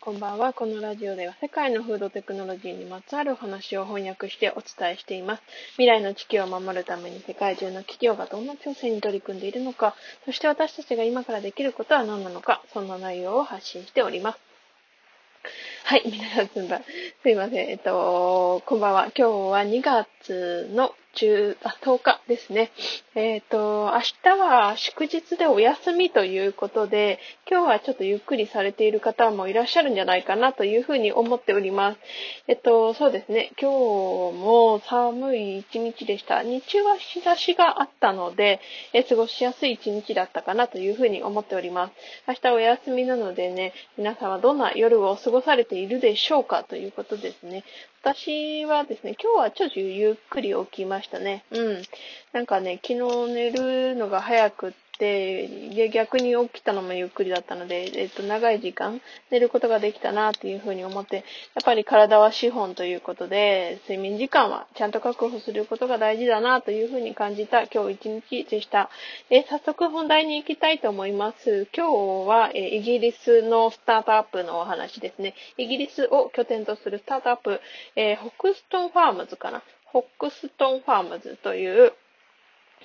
[0.00, 0.52] こんばんは。
[0.52, 5.42] このラジオでは世界のフードテクノロジーにまつわるお話を翻訳してお伝えしています。
[5.72, 9.94] 未来の地球を守るために世界中の企業がどんな挑戦に取り組んでいるのか、
[10.24, 14.38] そして私たちが今からできることは何なのか、そんな内容を発信しております。
[15.84, 16.58] はい、皆さんす
[17.30, 17.70] いません。
[17.70, 19.12] えっと、こんばんは。
[19.16, 22.70] 今日は2月の10あ10日ですね。
[23.14, 31.98] えっ、ー、と、明日は祝日でお休みということで、今日はちょっとゆっくりされている方もいらっしゃるんじゃないかなというふうに思っております。
[32.48, 33.52] えっと、そうですね。
[33.60, 36.42] 今日も寒い一日でした。
[36.42, 38.60] 日中は日差しがあったので、
[38.92, 41.92] え過ごしやすい一日だったかなというふうに思っております。
[42.26, 47.64] 明日お休みなのでね、皆さんはどんな夜を過ごされているでしょうかということですね。
[48.04, 51.42] 私はですね、今日はちょっとゆっくり起きましたね。
[51.50, 51.82] うん。
[52.34, 61.24] なんかね、昨日寝るのが早くって、で、逆に起きたのもゆっくりだったので、えっと、長い時間寝ることができたなっていうふうに思って、やっ
[61.64, 68.90] ぱり体は資本ということで、睡眠時間はちゃんと確保することが大事だなというふうに感じた今日一日でした。
[69.30, 71.68] え早速本題に行きたいと思います。
[71.76, 75.34] 今日は、えイギリスのスタートアップのお話ですね。
[75.56, 77.60] イギリスを拠点とするスタートアップ、
[77.96, 79.62] えー、ホクストンファームズかな？
[79.84, 81.92] ホックストンファームズという、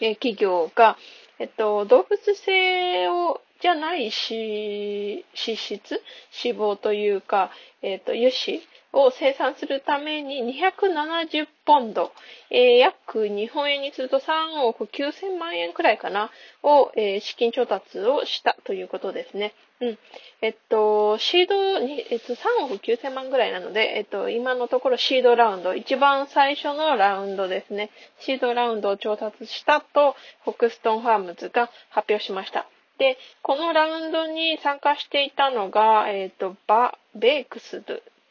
[0.01, 0.97] え企業が、
[1.39, 6.01] えっと、動物性をじゃない脂質？
[6.43, 8.61] 脂肪というか、えっと、油脂
[8.93, 12.11] を生産するために270ポンド、
[12.49, 16.31] えー、約日本円にすると3億9000万円くらいかな、
[16.63, 19.53] を、えー、資金調達をしたということですね。
[19.81, 19.97] うん。
[20.41, 27.89] えっと、シードに、えっと、3億9000万ぐらいなので、えっと、今のところシードラウンド、一番最初のラウンドですね。
[28.19, 32.67] シードラウンドを調達したと、 Hoxton Farms が発表しました。
[32.97, 37.81] で、このラウンドに参加していたのが、えっと、バ、ベイクス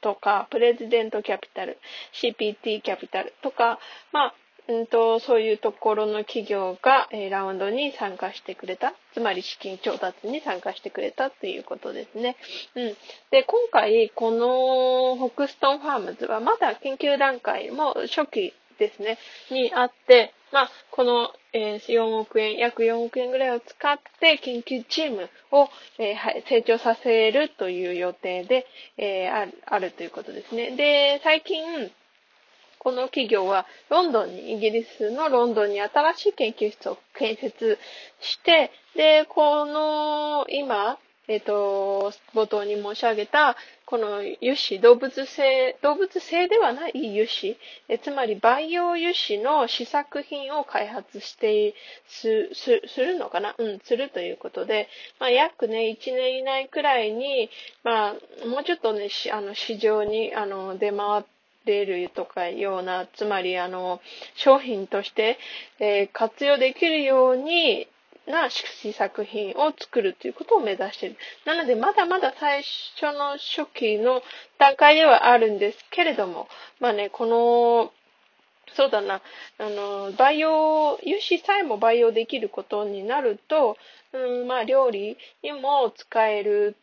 [0.03, 1.79] とか、プレジデントキャピタル、
[2.13, 3.79] CPT キャピタルとか、
[4.13, 4.35] まあ、
[4.69, 8.93] うんと、そういうところの企業が、えー、ラウンドに参加してくれた。
[9.15, 12.37] つまり資金調達に参加してくれたということですね。
[12.75, 12.97] うん。
[13.31, 19.19] で、今回、この Hoxton Farms はまだ研究段階も初期ですね、
[19.51, 25.69] にあって、まあ、この、え、4億円、約4億円ぐらいを使って研究チームを、
[25.99, 30.77] えー、成長させるという予定で、えー、あるということですね。
[30.77, 31.91] で、最近、
[32.89, 37.79] この企業はロンドンに、イギリスのロンドンに新しい研究室を建設
[38.19, 40.97] して、で、この今、
[41.29, 47.59] えっ、ー、と、冒頭に申し上げた、この油脂、動物性、動物性ではない油脂、
[47.91, 51.75] えつまり培養油脂の試作品を開発して
[52.07, 53.55] す、す、するのかな？
[53.59, 54.89] うん、するということで、
[55.21, 57.51] まあ、約ね、1年以内くらいに、
[57.85, 61.38] まあ、もうちょっとね、あの、市場に、あの、出回って、
[61.69, 64.01] ているとかような、つまりあの、
[64.35, 65.39] 商品として、
[65.79, 67.87] えー、活用できるように
[68.27, 71.17] な試作品を作るということを目指している。
[71.45, 74.23] なので、まだまだ最初の初期の
[74.59, 76.49] 段階ではあるんですけれども、
[76.81, 77.93] まあね、この、
[78.75, 79.21] そうだな、
[79.59, 83.77] あの、培養、油脂さえも培養できることになると、
[84.13, 86.77] うん、まあ、料理にも使える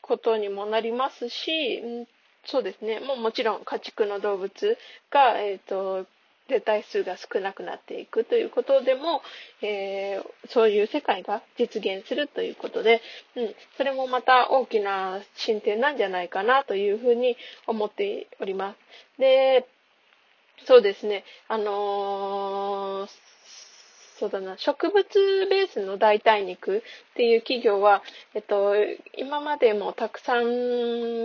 [0.00, 2.06] ことにもなりますし、うん
[2.44, 3.00] そうですね。
[3.00, 4.78] もうもちろん家畜の動物
[5.10, 6.06] が、えっ、ー、と、
[6.48, 9.20] で体数が少なくなっていくということでも、
[9.60, 13.02] えー、そういう世界が実現するということで、
[13.36, 18.74] うん、それもまた大きな進展なんじゃないかなというふうに思っておりま
[19.16, 19.20] す。
[19.20, 19.68] で、
[20.66, 23.27] そうですね、あのー
[24.18, 26.82] そうだな、植物ベースの代替肉っ
[27.14, 28.02] ていう企業は、
[28.34, 28.74] えっと、
[29.16, 30.44] 今までもたくさん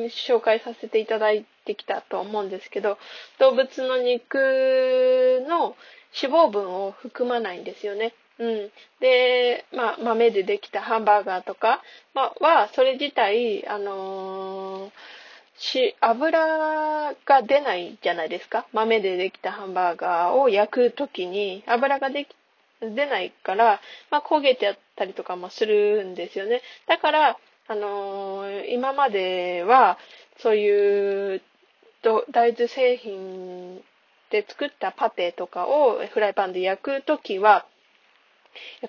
[0.09, 2.97] 紹介させていただいてきたと思うんですけど、
[3.39, 5.75] 動物の肉の
[6.21, 8.13] 脂肪分を含まないんですよね。
[8.37, 8.71] うん。
[8.99, 11.81] で、まあ、豆でできたハンバーガーとか、
[12.13, 14.91] ま、は、それ自体、あのー
[15.55, 18.65] し、油が出ないじゃないですか。
[18.73, 22.35] 豆でできたハンバーガーを焼くときに油ができ
[22.83, 23.81] 出ないから、
[24.11, 26.61] まあ、焦げてあったりとかもするんですよね。
[26.87, 27.37] だから、
[27.67, 29.97] あのー、今までは、
[30.39, 31.41] そういう
[32.31, 33.81] 大豆製品
[34.29, 37.65] で作ったパテとかをフライパンで焼くときは、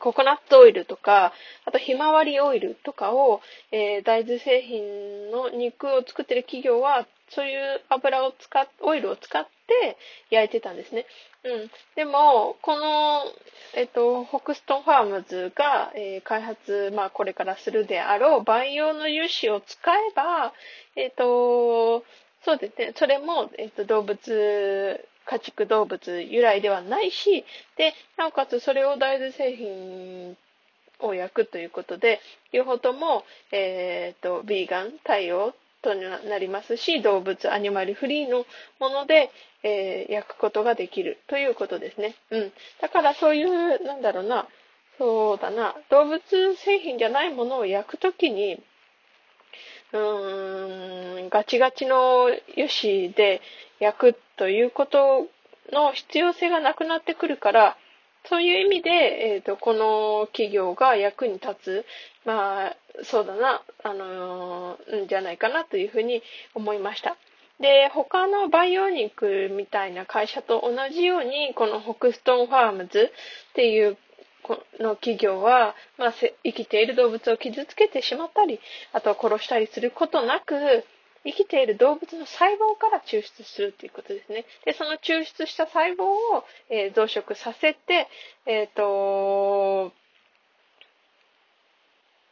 [0.01, 1.33] ココナッツオイルとか、
[1.65, 3.41] あとひまわりオイルとかを、
[3.73, 9.97] えー、大豆製品の肉を作ってる企業はそういう油を使っ、オイルを使って
[10.31, 11.07] 焼いてたんですね。
[11.45, 11.71] うん。
[11.97, 13.23] でも、この、
[13.75, 20.53] えっと、ホクストンファームズが、えー、開発、まあ、これからするであろう培養の油脂を使えば、
[20.97, 22.05] えっと、
[22.45, 22.93] そうですね。
[22.97, 27.45] それも、えっと、動物、家畜動物由来ではないし、
[27.77, 30.37] で、なおかつそれを大豆製品
[31.01, 32.21] を焼くということで、
[32.53, 38.47] 両方とも、えっ、と、ビーガン対応となりますし、動物、アニマルフリーの
[38.81, 39.31] もので、
[39.63, 42.15] えー、焼くことができるということですね。
[42.31, 42.53] うん。
[42.81, 44.49] だからそういう、なんだろうな、
[44.99, 46.21] そうだな、動物
[46.57, 48.63] 製品じゃないものを焼くときに、
[49.95, 53.41] うーん、ガチガチの油脂で
[53.79, 55.29] 焼くということ
[55.73, 57.77] の必要性がなくなってくるから、
[58.29, 61.85] そういう意味で、えっ、ー、と、この企業が役に立つ、
[62.25, 66.23] まあ、そうだな、あのー、んじゃないかなというふうに
[66.55, 67.17] 思いました。
[67.61, 73.13] で、他の培養肉みたいな会社と同じように、このホクストンファームズ
[73.51, 73.97] っていう
[74.45, 76.15] この企業は、まあ、
[76.45, 78.61] 生きている動物を傷つけてしまったり、
[78.93, 80.85] あとは殺したりすることなく、
[81.25, 84.45] 生きている動物の細胞から抽出するということですね。
[84.67, 88.09] で、その抽出した細胞を、えー、増殖させて、
[88.45, 89.93] えっ、ー、と、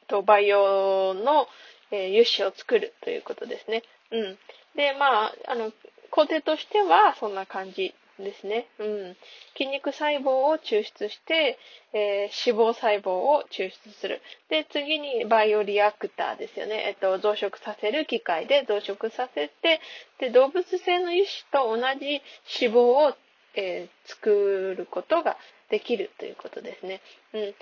[0.09, 1.49] と培養の、
[1.91, 3.83] えー、油脂を作るということですね。
[4.11, 4.39] うん。
[4.77, 5.73] で、まあ、あの、
[6.11, 8.67] 工程としてはそんな感じですね。
[8.79, 9.17] うん。
[9.57, 11.59] 筋肉細胞を抽出して、
[11.93, 14.21] えー、脂肪細胞を抽出する。
[14.49, 16.85] で、次にバイオリアクターですよね。
[16.89, 19.81] えっと、増殖させる機械で増殖させて、
[20.19, 22.23] で、動物性の油脂と同じ
[22.61, 23.15] 脂肪を、
[23.55, 25.37] えー、作ることが
[25.71, 27.01] できるということですね。
[27.35, 27.55] うん。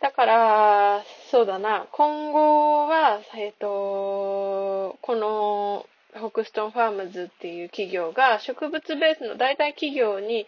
[0.00, 5.86] だから、そうだな、今後は、えっと、この、
[6.18, 10.46] ホクストンファームズっていう企業が植物ベースの代替企業に、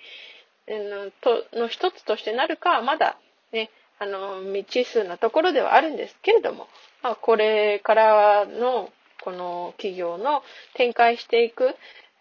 [0.68, 3.18] のとの一つとしてなるかはまだ
[3.52, 6.68] ね、あの、未知数なところではあるんですけれども、
[7.02, 8.90] まあ、これからの
[9.22, 10.42] この企業の
[10.74, 11.76] 展開していく、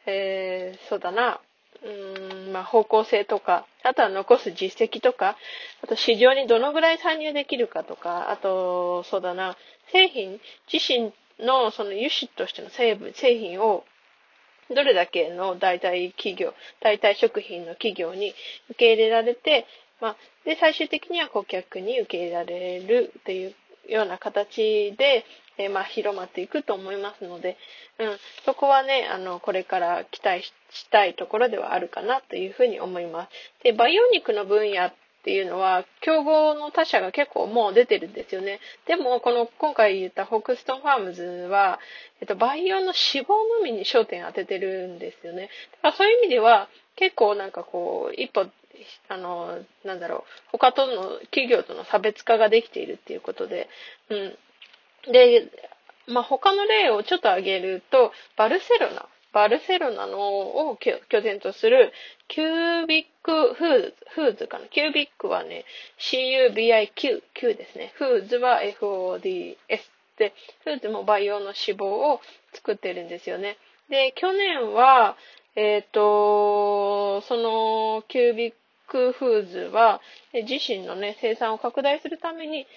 [0.06, 1.40] えー、そうだな、
[1.84, 5.38] うん、まあ、方向性とか、あとは残す実績とか、
[5.84, 9.58] あと市場にどのぐらい参入できるかとか、あと、そうだな、
[9.92, 10.40] 製品
[10.72, 11.12] 自身
[11.42, 13.84] のその油脂としての成分、製品を
[14.70, 18.34] どれだけの代替企業、代替食品の企業に
[18.70, 19.66] 受け入れられて、
[20.00, 20.16] まあ、
[20.46, 23.56] で、最終的には顧客に受け入れられるっていう
[23.88, 25.26] ような形で、
[25.58, 27.58] えー、まあ、広まっていくと思いますので、
[28.00, 30.54] うん、そこはね、あの、これから期待し
[30.90, 33.64] たいところではあるかなというふうに思います。
[33.64, 34.92] で、培養肉の分野
[35.22, 38.60] っていうのは、競合の他社が結構もう出てるんですよね。
[38.88, 41.80] でも、この今回言ったホクストンファームズは、
[42.22, 45.50] えっと、培養の脂肪のみに焦点当ててるんですよね。
[45.74, 48.48] だからそういう意味では、結構なんかこう、一歩、
[49.10, 50.24] あの、なんだろう、
[50.54, 53.70] 他との、企業との差別化ができているっていうことで、
[54.10, 54.38] うん。
[55.12, 55.52] で、
[56.08, 59.08] まあ、他の例をちょっと挙げると、バルセロナ。
[59.34, 61.94] バルセロナのを拠点とする
[62.28, 64.68] CUBIQ Foods、Foods かな？
[64.68, 65.66] CUBIQ はね、
[66.00, 67.94] CUBIQ、Q ですね。
[67.96, 69.56] Foods は FOODS
[70.18, 70.34] で、
[70.64, 72.22] フーズも培養の脂肪を
[72.54, 73.58] 作ってるんですよね。
[73.90, 75.18] で、去年は、
[75.56, 78.58] えっ、ー、と、そのキュービック
[78.92, 80.02] ックフーズは、
[80.34, 82.68] 自身のね、生産を拡大するために、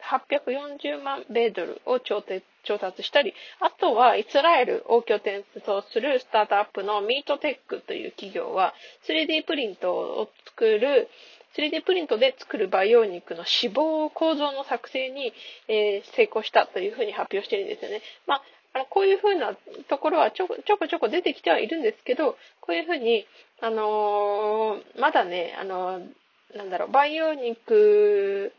[0.00, 8.74] 1840万米ドルを調達したり、あとはイスラエルを拠点とするスタートアップのミートテックという企業は、
[9.08, 11.08] 3D プリントを作る
[11.56, 15.32] 3D プリントで作る培養肉の脂肪構造の作成に、
[15.68, 18.02] えー、成功したというふうに発表しているんですよね。
[18.26, 18.42] まあ、
[18.76, 19.56] あのこういうふうな
[19.88, 23.26] ところはちょこちょこちょこ出てきてはいるんですけど、こういうふうに、
[23.62, 28.52] あのー、まだね、あのー、なんだろう、培養肉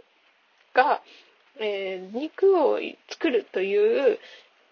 [0.73, 1.03] が、
[1.59, 2.79] えー、肉を
[3.11, 4.17] 作るという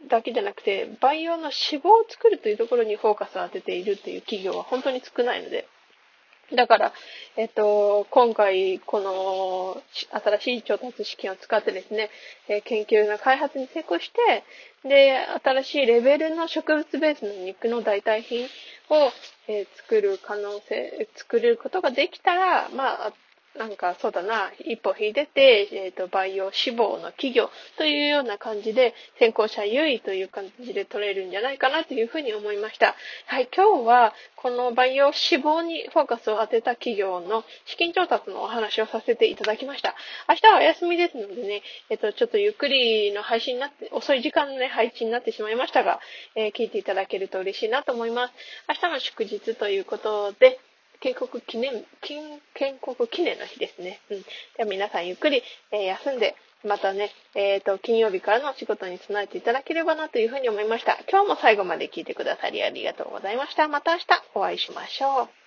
[0.10, 5.68] だけじゃなくて、培養の脂肪を作るというところにフォーカスを当てているという企業は本当に少ないので、
[6.54, 6.94] だから、
[7.38, 9.82] えっと、今回、この
[10.40, 12.12] 新しい調達資金を使ってですね、
[12.48, 14.44] え研究の開発に成功して、
[14.88, 18.50] で、新しいレベルの植物ベースの肉の代替品を、
[19.48, 23.14] え作る可能性、作ることができたら、まあ、
[23.58, 32.96] なんかそうだな、一歩引いてて、えっ、ー、と、培養脂肪の企業というような感じで、先行者優位という感じで取れるんじゃないかなというふうに思いました。
[33.28, 39.96] はい、今日はこの培養脂肪にフォーカスを当てた企業の資金調達のお話をさせていただきました。
[40.28, 46.00] 明日はお休みですのでね、えっ、ー、と、ちょっとゆっくりの配信になって、遅い時間のね、配信になってしまいましたが、
[46.36, 48.34] えー、聞いていただけると嬉しいなと思います。
[48.68, 50.60] 明日の祝日ということで、
[51.06, 54.00] 建国記念、建国記念の日ですね。
[54.10, 54.22] うん。
[54.24, 54.28] で
[54.60, 60.98] は皆さんゆっくり、えー、休んで、またね、えっ、ー、と、金曜日からのお仕事に備えていただければなというふうに思いました。
[61.08, 63.68] 今日も最後まで聞いてくださりありがとうございました。
[63.68, 65.45] また明日お会いしましょう。